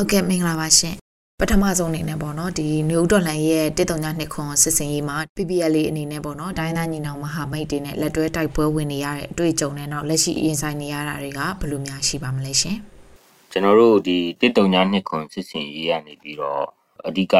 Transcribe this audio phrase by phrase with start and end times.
[0.00, 0.96] ဟုတ်ကဲ့မင်္ဂလာပါရှင်
[1.40, 12.76] ပထမဆုံးအနေနဲ့ပေါ့နော်ဒီနယူးဒေါ်လန်ရဲ့တစ်တုံညနှစ်ခွန်စစ်စင်ရေးမှာ PPL အနေနဲ့ပေါ့နော်ဒိုင်းသားညီနောင်မဟာမိတ်တွေနဲ့လက်တွဲတိုက်ပွဲဝင်နေရတဲ့အတွေ့အကြုံနဲ့တော့လက်ရှိရင်ဆိုင်နေရတာတွေကဘယ်လိုများရှိပါမလဲရှင်
[13.50, 16.64] ကျွန်တော်တို့ဒီတစ်တုံညနှစ်ခွန်စစ်စင်ရေးကနေပြီးတော့
[17.08, 17.34] အဓိက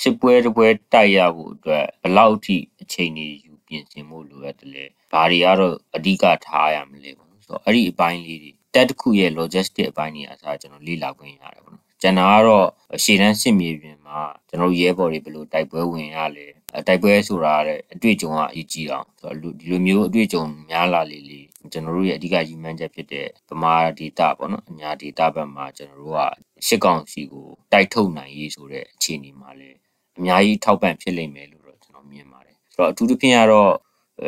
[0.00, 11.63] စစ်ပွဲတစ်ပွဲတိုက်ရဖို့အတွက်ဘယ်လောက်ထိအချိန်ကြီးယူပြင်ဆင်ဖို့လိုရတယ်လဲဘာတွေကတော့အဓိကထားရမလဲပေါ့နော်ဆိုတော့အဲ့ဒီအပိုင်းလေးတွေတက်တစ်ခုရဲ့ logistic အပိုင်းတွေအစားကျွန်တော်လေ့လာခွင့်ရတယ်ပေါ့နော်
[12.06, 12.68] ကျန်တာကတော့
[13.02, 16.46] ရှေ့တန်းစစ်မြေပြင်မှာကျွန်တော်ရဲဘော်တွေဘယ်လိုတိုက်ပွဲဝင်ရလဲ
[16.86, 21.40] တိုက်ပွဲဆိုတာတဲ့အတွေ့အကြုံကအရေးကြီးအောင်ဆိုတော့ဒီလိုမျိုးအတွေ့အကြုံများလာလေလေ
[21.72, 26.20] ကျွန်တော်တို့ရဲ့အဓိကရည်မှန်းချက်ဖြစ်တဲ့ဗမာဒေတာပေါ့နော်အညာဒေတာဘက်မှာကျွန်တော်တို့က
[26.66, 29.76] ရှစ်ကောင်စီကိုတိုက်ထုတ်နိုင်ရေးဆိုတဲ့အခြေအနေမှာလည်း
[30.18, 33.72] အများကြီးထောက်ပံ့ဖြစ်လိမ့်မယ်လို့တော့ကျွန်တော်မြင်ပါတယ်ဆိုတော့အထူးသဖြင့်ကတော့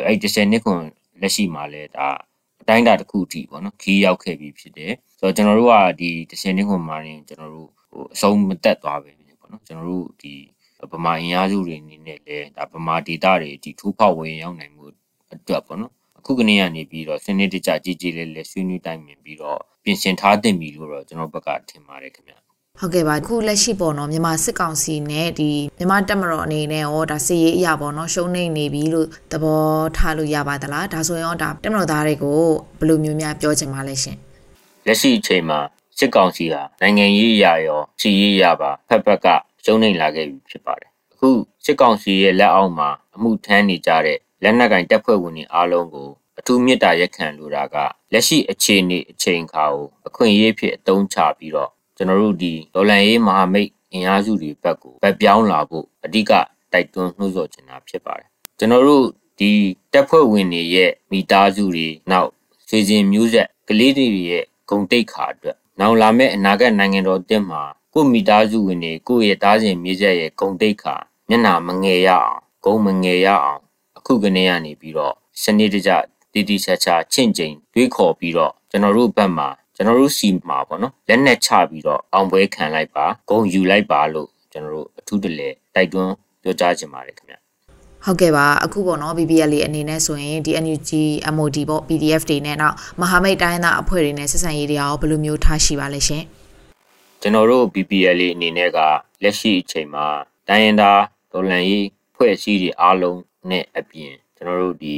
[0.07, 0.81] အဲ့10နှစ်ခွန်
[1.21, 2.36] လက်ရှိမှာလည်းဒါအ
[2.67, 10.33] တိုင်းအတာတစ်ခုအထိပေါ့နော်ခီးရောက်ခဲ့ပြီဖြစ်တယ်ဆိုတော့ကျွန်တော်တို့ကဒီ10နှစ်ခွန်မှာရင်ကျွန်တော်တို့ဟိုအဆုံးမတက်သွားပဲပေါ့နော်ကျွန်တော်တို့ဒီ
[10.91, 14.85] ဗမာအင်အားစုတွေအနေနဲ့လည်းဒါဗမာဒေတာတွေဒီထိုးဖောက်ဝင်ရောက်နိုင်မှု
[15.33, 22.33] အတွက်ပေါ့နော်အခုကနေကနေပြီးတော့စနစ်တကျကြည်ကြည်လေးလေးဆွေးနွေးတိုင်းမြင်ပြီးတော့ပြင်ဆင်ထားသင့်ပြီလို့တော့ကျွန်တော်ဘက်ကထင်ပါတယ်ခင်ဗျ
[22.79, 29.63] ဟုတ်ကဲ့ပါခုလက်ရှိပေါ့နော်မြန်မာစစ်ကောင်စီနဲ့ဒီမြန်မာတပ်မတော်အနေနဲ့ရောဒါစစ်ရေးအရာပေါ့နော်ရှုံးနေနေပြီလို့သဘော
[29.97, 32.41] ထားလို့ရပါသလားဒါဆိုရင်ရောဒါတပ်မတော်သားတွေကို
[32.79, 34.17] ဘယ်လိုမျိုးများပြောချင်ပါလဲရှင်
[34.87, 35.59] လက်ရှိအချိန်မှာ
[35.97, 39.27] စစ်ကောင်စီဟာနိုင်ငံရေးအရာရောစီရေးအရာပါဖက်ဖက်က
[39.63, 41.29] ရှုံးနေလာခဲ့ပြီဖြစ်ပါတယ်အခု
[41.65, 47.75] စစ်ကောင်စီရဲ့လက်အောက်မှာအမှုထမ်းနေကြတဲ့လက်နက်ကင်တပ်ဖွဲ့ဝင်တွေအားလုံးကိုအထူးမြတ်တာရက်ခံလိုတာက
[48.13, 56.31] လက်ရှိအခြေအနေအချိန်အခါကိုအခွင့်အရေးဖြစ်အသုံးချပြီးတော့ ကျွန်တော်တို့ဒီဒေါ်လန်ရေးမဟာမိတ်အင်အားစုတွေဘက်ကိုဗက်ပြောင်းလာဖို့အဓိက
[56.71, 59.05] တိုက်တွန်းနှိုးဆော်ချင်တာဖြစ်ပါတယ်ကျွန်တော်တို့
[59.39, 59.51] ဒီ
[59.93, 62.29] တပ်ဖွဲ့ဝင်တွေရဲ့မိသားစုတွေနောက်
[62.69, 67.61] ဆွေစဉ်မျိုးဆက်ကလေးတွေရဲ့ဂုံတိတ်ခါအတွက်နောက်လာမယ့်အနာဂတ်နိုင်ငံတော်တက်မှာ
[67.93, 70.95] ကိုမိသားစုဝင်တွေကိုယ့်ရဲ့သားစဉ်မြေဆက်ရဲ့ဂုံတိတ်ခါ
[71.29, 73.61] မျက်နာမငယ်ရအောင်ဂုံမငယ်ရအောင်
[73.97, 75.91] အခုကနေရနေပြီးတော့စနစ်တကျ
[76.33, 87.35] တည်တည်ချာချာချင့်ချိန်တွေးခေါ်ပြီးတော့ကျွန်တော်တို့ဘက်မှာ ကျွန်တော်တို့စီမှာပေါ့နော်လက်နက်ချပြီးတော့အောင်ပွဲခံလိုက်ပါဂုံယူလိုက်ပါလို့ကျွန်တော်တို့အထူးတလဲတိုက်တွန်းပြောကြားချင်ပါတယ်ခင်ဗျ
[88.05, 90.89] ဟုတ်ကဲ့ပါအခုပေါ့နော် BBL လေးအနေနဲ့ဆိုရင်ဒီ NUG
[91.35, 96.23] MOD ပေါ့ PDF တွေနဲ့နောက်မဟာမိတ်တိုင်းသားအဖွဲ့တွေနဲ့ဆက်ဆံရေးတွေရောဘယ်လိုမျိုးထားရှိပါလဲရှင်
[97.21, 98.79] ကျွန်တော်တို့ BBL လေးအနေနဲ့က
[99.23, 100.05] လက်ရှိအချိန်မှာ
[100.47, 101.01] တိုင်းရင်းသား
[101.31, 104.95] ဒေါ်လန်ရေးဖွဲ့စည်းတွေအားလုံးနဲ့အပြင်ကျွန်တော်တို့ဒီ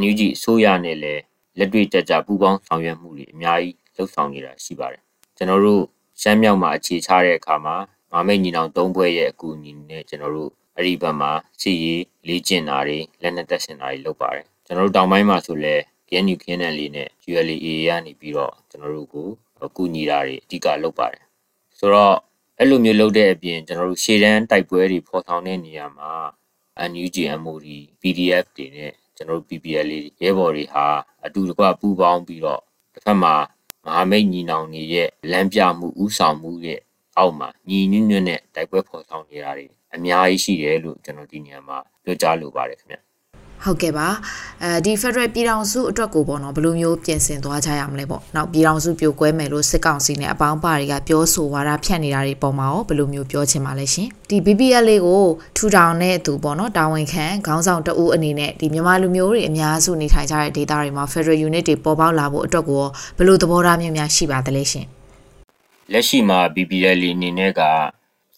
[0.00, 1.22] NUG အစိုးရနဲ့လည်း
[1.58, 5.02] လက်တွေ့ကြကြပူးပေါင်းဆောင်ရွက်မှုတွေအများကြီး လှုပ်ဆောင်နေတာရှိပါတယ်
[5.36, 5.82] ကျွန်တော်တို့
[6.20, 7.76] ရှမ်းမြောက်မှာအခြေချတဲ့အခါမှာ
[8.12, 15.74] မမိတ်ညီနောင်၃ဘွဲရဲ့အကူအညီနဲ့ကျွန်တော်တို့အဲ့ဒီဘက်မှာစီရေးလေ့ကျင့်တာတွေလက်နက်တပ်ဆင်တာတွေလုပ်ပါတယ်ကျွန်တော်တို့တောင်ပိုင်းမှာဆိုလဲ
[16.08, 19.28] KNU KNL လေးနဲ့ ULA ကနေပြီးတော့ကျွန်တော်တို့ကို
[19.64, 21.22] အကူညီတာတွေအဓိကလုပ်ပါတယ်
[21.78, 22.16] ဆိုတော့
[22.58, 26.12] အဲ့လိုမျိုးလုပ်တဲ့အပြင်ကျွန်တော်တို့ရှေ့တန်းတိုက်ပွဲတွေဖော်ဆောင်တဲ့နေရာမှာ
[26.90, 27.66] NUG MOD
[28.00, 30.86] PDF တွေနဲ့ကျွန်တော်တို့ PPL လေးရဲဘော်တွေဟာ
[31.24, 32.60] အတူတကွပူးပေါင်းပြီးတော့
[32.94, 33.34] တစ်ဖက်မှာ
[33.86, 36.80] မဟာမိတ်ညီနောင်တွေရဲ့လမ်းပြမှုဥဆောင်မှုရဲ့
[37.18, 42.96] အောက်မှာညီညွတ်ညွတ်နဲ့တိုက်ပွဲဖော်ဆောင်နေတာတွေအများကြီးရှိတယ်လို့ကျွန်တော်ဒီနေရာမှာပြောကြားလိုပါတယ်ခင်ဗျ
[43.64, 44.08] ဟုတ်ကဲ့ပါ
[44.64, 55.22] အဲဒီ Federal ပြည်ထောင်စုအတွက်ကိုပေါ့နော်ဘယ်လိုမျိုးပြင်ဆင်သွားကြရမလဲပေါ့နောက်ပြည်ထောင်စုပြိုကွဲမယ်လို့စစ်ကောင်စီနဲ့အပေါင်းပါတွေကပြောဆိုဝါဒဖြန့်နေတာတွေပုံမှာရောဘယ်လိုမျိုးပြောချင်ပါလဲရှင်ဒီ BBL လေးကို
[55.56, 62.82] ထူထောင်တဲ့သူပေါ့နော်တာဝန်ခံခေါင်းဆောင်တဦးအနေနဲ့ဒီမြန်မာလူမျိုးတွေအများစုနေထိုင်ကြတဲ့ဒေသတွေမှာ Federal Unit တွေပေါ်ပေါက်လာဖို့အတွက်ကို
[63.16, 64.86] ဘယ်လိုသဘောထားမျိုးများရှိပါသလဲရှင်
[65.92, 67.62] လက်ရှိမှာ BBL အနေနဲ့က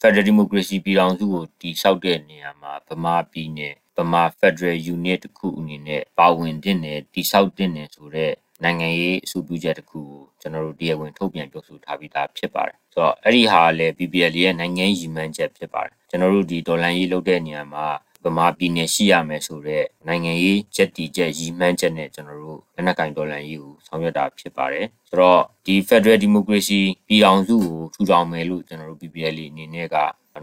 [0.01, 8.34] Federal Democracy ပြည်ထောင်စုကိုတည်ဆောက်တဲ့နေရာမှာဗမာပြည်နယ် ဗမာ Federal Unit တစ်ခုအနေနဲ့ပါဝင်တဲ့နယ်တည်ဆောက်တဲ့နယ်ဆိုတော့
[8.65, 17.87] နိုင်ငံရေးအဆိုပြုချက်တစ်ခုကိုကျွန်တော်တို့တရားဝင်ထုတ်ပြန်ပြောဆိုထားပြီးသားဖြစ်ပါတယ်ဆိုတော့အဲ့ဒီဟာလည်း BBL ရဲ့နိုင်ငံရေးရည်မှန်းချက်ဖြစ်ပါတယ်ကျွန်တော်တို့ဒီဒေါ်လာရေးလုပ်တဲ့နေရာမှာ
[18.25, 29.97] ဗမာပြည်နယ်ရှိရမယ်ဆိုတော့နိုင်ငံရေးချက်တီချက်ရည်မှန်းချက်နဲ့ကျွန်တော်တို့လက်နက်ကင်ဒေါ်လာရေးကိုဆောင်ရွက်တာဖြစ်ပါတယ်ဆိုတော့ဒီ Federal Democracy ပြည်အောင်စုကိုထူထောင်မယ်လို့ကျွန်တော်တို့ BBL အနေနဲ့က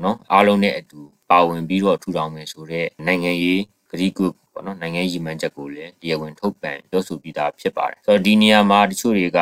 [0.03, 0.99] နော်အားလုံးနဲ့အတူ
[1.29, 9.39] ပါဝင်ပြီးတော့ထူထောင်မယ်ဆိုတော့နိုင်ငံရေးဂရီကုပေါ့နော်နိုင်ငံရေးမှန်ချက်ကိုလည်းတရားဝင်ထုတ်ပြန်ပြောဆိုပြီးသားဖြစ်ပါတယ်ဆိုတော့ဒီနေရာမှာတချို့တွေက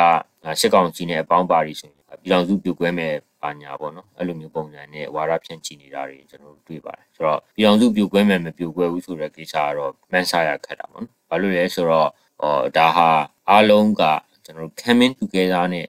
[0.60, 12.08] ရှစ်ကောင်စီနဲ့အပေါင်းပါတွေဆိုရင်ပြည်တော်စုပြုတ်ကွဲမဲ့ ပါညာပေါ့နော်အဲ့လိုမျိုးပုံစံနဲ့ဝါရဖြန့်ချီနေတာတွေကျွန်တော်တို့တွေ့ပါတယ်ဆိုတော့ပြည်တော်စုပြုတ်ကွဲမဲ့မပြုတ်ကွဲဘူးဆိုတဲ့ကိစ္စကတော့မန်ဆာရခက်တာပေါ့နော်ဘာလို့လဲဆိုတော့
[12.40, 13.08] ဟောဒါဟာ
[13.50, 14.02] အားလုံးက
[14.44, 15.86] ကျွန်တော်တို့ coming together နဲ့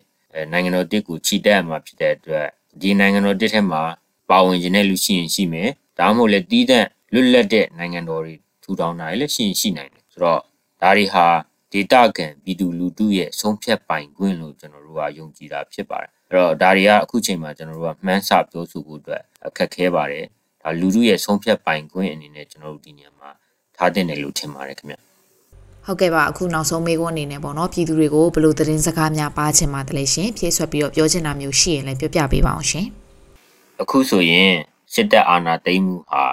[0.51, 2.48] နိုင်ငံတော်တစ်ကိုချီတက်မှာဖြစ်တဲ့အတွက်
[2.81, 3.83] ဒီနိုင်ငံတော်တစ်ထဲမှာ
[4.30, 5.69] ပါဝင်ခြင်းတဲ့လူရှိရင်ရှိမယ်
[6.00, 10.42] ဒါမှမဟုတ်လည်းတီးတဲ့လွတ်လပ်တဲ့နိုင်ငံတော်တွေထူထောင်တာလည်းရှိရင်ရှိနိုင်တယ်ဆိုတော့
[10.81, 11.25] ဒါတွေဟာ
[11.71, 20.25] ဒေတာကန်ပြည်သူလူထုရဲ့ဆုံးဖြတ်ပိုင်ခွင့်လို့ကျွန်တော်တို့ကယုံကြည်တာဖြစ်ပါတယ် အဲ့တော့ဒါတွေကအခုချိန်မှာကျွန်တော်တို့ကမှန်းဆပြောဆိုဖို့အတွက်အခက်ခဲပါတယ်
[20.62, 23.30] ဒါလူလူရဲ့ဆုံးဖြတ်ပိုင်ခွင့်အနေနဲ့ကျွန်တော်တို့ဒီနေရာမှာ
[23.78, 24.95] ထားတင်တယ်လို့ထင်ပါတယ်ခင်ဗျ
[25.86, 32.86] ဟုတ်ကဲ့ပါအခုနောက်ဆုံးမေးခွန်းအနေနဲ့ပေါ့နော်ပြည်သူတွေကိုဘယ်လိုသတင်းစကားများပါချင်ပါတယ်လဲရှင်ဖြည့်ဆွက်ပြီးတော့ပြောချင်တာမျိုးရှိရင်လည်းပြောပြပေးပါအောင်ရှင်
[33.81, 34.54] အခုဆိုရင်
[34.94, 36.24] စစ်တပ်အာဏာသိမ်းမှုဟာ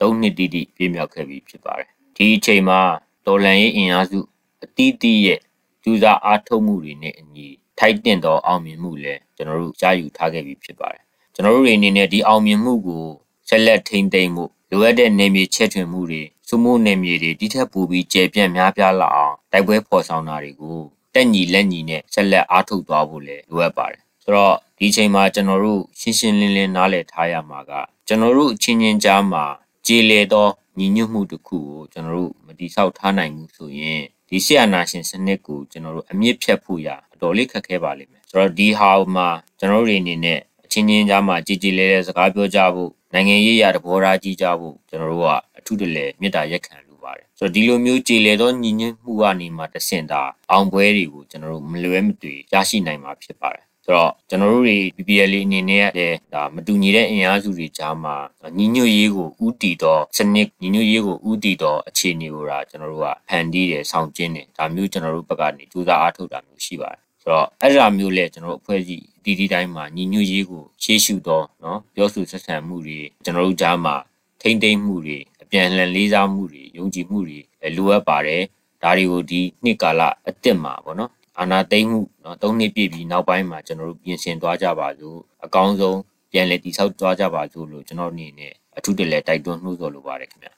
[0.00, 2.80] ၃နှစ်တိတိပြည့်မြောက်ခဲ့ပြီဖြစ်ပါတယ်ဒီအချိန်မှာ
[3.26, 4.18] တော်လှန်ရေးအင်အားစု
[4.64, 5.40] အတီးတီးရဲ့
[5.82, 11.02] ကျူးစာအားထုတ်မှုတွေနဲ့အညီ ထိုက်တင်သောအောင်မြင်မှုလည်းကျွန်တော်တို့ကြားယူထားခဲ့ပြီဖြစ်ပါတယ်
[11.34, 13.04] ကျွန်တော်တို့တွေအနေနဲ့ဒီအောင်မြင်မှုကို
[13.48, 20.78] ဆက်လက်ထိန်းသိမ်းမှုလိုအပ်တဲ့နေမြေချဲ့ထွင်မှုတွေစုမှုနေမြေတွေတိထက်ပိုပြီးကျေပြန့်များပြားလာအောင်တိုက်ပွဲဖော်ဆောင်တာတွေကို
[21.14, 27.72] တက်ညီလက်ညီနဲ့ဆက်လက်အားထုတ်သွားဖို့လည်းလိုအပ်ပါတယ်ဆိုတော့ဒီချိန်မှာကျွန်တော်တို့ရှင်းရှင်းလင်းလင်းနားလည်ထားရမှာက
[28.06, 29.44] ကျွန်တော်တို့အချင်းချင်းကြားမှာ
[29.86, 30.48] ကြည်လေသော
[30.78, 39.28] ညီညွတ်မှုတစ်ခုကိုကျွန်တော်တို့မတိဆောက်ထားနိုင်ဘူးဆိုရင်ဒီဆီယနာရှင်စနစ်ကိုကျွန်တော်တို့အမြင့်ဖြတ်ဖို့ရအ တော်လေးခက်ခဲပါလိမ့်မယ်ဆိုတော့ဒီဟာမှာ
[39.58, 58.16] ကျွန်တော်တို့တွေအနေနဲ့အချင်းချင်းကြားမှာကြည်ကြည်လဲလဲစကားပြောကြဖို့နိုင်ငံရေးရာတဘောထားကြီးကြဖို့ကျွန်တော်တို့ကအထူးတလဲမေတ္တာရက်ခံလိုပါတယ်ဆိုတော့ဒီလိုမျိုးကြည်လေသောညီညွတ်မှုကနေမှတဆင့်တာအောင်ပွဲတွေကိုကျွန်တော်တို့မလွဲမသွေရရှိနိုင်မှာဖြစ်ပါတယ်ဆိုတော့ကျွန်တော်တို့တွေ BPL အနေနဲ့လည်းဒါမတူညီတဲ့အင်အားစုတွေကြားမှာ
[58.58, 73.95] ညီညွတ်ရေးကိုဥတီတော့စနစ်ညီညွတ်ရေးကိုဥတီတော့အခြေအနေကိုဒါကျွန်တော်တို့ကဖန်တီးတယ်ဆောင်ကျင်းတယ်ဒါမျိုးကျွန်တော်တို့ဘက်ကနေစူးစမ်းအားထုတ်တာမျိုးရှိပါတယ် ဆိုတော့အဲ့ဒါမျိုးလဲကျွန်တော်တို့အဖွဲ့အစည်းဒီဒီတိုင်းမှာညီညွတ်ရေးကိုရှေ့ရှုတော့เนาะပြောဆိုဆက်ဆံမှုတွေကျွန်တော်တို့ကြားမှာ
[74.41, 77.39] ထိမ့်သိမ့်မှုတွေအပြန်အလှန်လေးစားမှုတွေယုံကြည်မှုတွေ
[77.75, 78.43] လိုအပ်ပါတယ်
[78.83, 85.99] ဒါတွေကိုဒီနှစ်ကာလအစ်စ်မှာပေါ့နော်အာနာသိမ့်မှုเนาะ၃နှစ်ပြည့်ပြီးနောက်ပိုင်းမှာကျွန်တော်တို့ပြင်ဆင်သွားကြပါစို့အကောင်းဆုံး
[86.31, 90.49] ပြန်လည်တည်ဆောက်သွားကြပါစို့လို့ကျွန်တော်အနေနဲ့အထူးတလဲတိုက်တွန်းနှိုးဆော်လိုပါတယ်ခင်ဗျ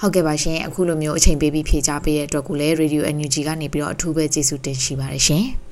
[0.00, 5.44] ဟုတ်ကဲ့ပါရှင်အခုလိုမျိုးအချိန်ပေးပြီးဖြေကြားပေးတဲ့အတွက်ကိုလည်း Radio NUG ကနေပြီးတော့အထူးပဲကျေးဇူးတင်ရှိပါတယ်ရှင်။